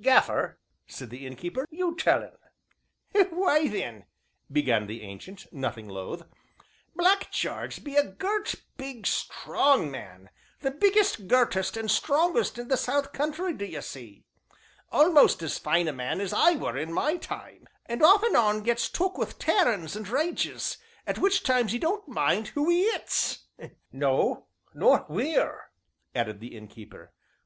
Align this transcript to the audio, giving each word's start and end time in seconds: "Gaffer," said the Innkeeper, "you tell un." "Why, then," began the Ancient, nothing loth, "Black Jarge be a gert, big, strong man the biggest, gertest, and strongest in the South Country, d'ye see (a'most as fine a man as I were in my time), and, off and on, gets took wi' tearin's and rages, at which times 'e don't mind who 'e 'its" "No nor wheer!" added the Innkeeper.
"Gaffer," 0.00 0.58
said 0.86 1.10
the 1.10 1.26
Innkeeper, 1.26 1.66
"you 1.70 1.94
tell 1.94 2.22
un." 2.22 2.38
"Why, 3.28 3.68
then," 3.68 4.06
began 4.50 4.86
the 4.86 5.02
Ancient, 5.02 5.52
nothing 5.52 5.86
loth, 5.86 6.22
"Black 6.96 7.30
Jarge 7.30 7.84
be 7.84 7.96
a 7.96 8.02
gert, 8.02 8.54
big, 8.78 9.06
strong 9.06 9.90
man 9.90 10.30
the 10.60 10.70
biggest, 10.70 11.28
gertest, 11.28 11.76
and 11.76 11.90
strongest 11.90 12.56
in 12.58 12.68
the 12.68 12.78
South 12.78 13.12
Country, 13.12 13.52
d'ye 13.52 13.80
see 13.80 14.24
(a'most 14.90 15.42
as 15.42 15.58
fine 15.58 15.88
a 15.88 15.92
man 15.92 16.22
as 16.22 16.32
I 16.32 16.52
were 16.54 16.78
in 16.78 16.90
my 16.90 17.18
time), 17.18 17.68
and, 17.84 18.02
off 18.02 18.22
and 18.22 18.34
on, 18.34 18.62
gets 18.62 18.88
took 18.88 19.18
wi' 19.18 19.26
tearin's 19.38 19.94
and 19.94 20.08
rages, 20.08 20.78
at 21.06 21.18
which 21.18 21.42
times 21.42 21.74
'e 21.74 21.78
don't 21.78 22.08
mind 22.08 22.48
who 22.48 22.70
'e 22.70 22.80
'its" 22.80 23.44
"No 23.92 24.46
nor 24.72 25.00
wheer!" 25.10 25.70
added 26.14 26.40
the 26.40 26.56
Innkeeper. 26.56 27.12